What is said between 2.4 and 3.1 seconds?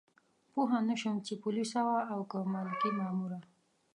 ملکي